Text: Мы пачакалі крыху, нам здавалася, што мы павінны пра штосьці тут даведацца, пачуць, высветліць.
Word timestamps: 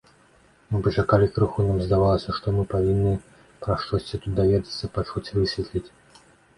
Мы 0.71 0.77
пачакалі 0.87 1.27
крыху, 1.35 1.65
нам 1.67 1.83
здавалася, 1.87 2.29
што 2.39 2.55
мы 2.57 2.63
павінны 2.73 3.13
пра 3.67 3.79
штосьці 3.85 4.15
тут 4.27 4.31
даведацца, 4.43 4.93
пачуць, 5.01 5.29
высветліць. 5.41 5.89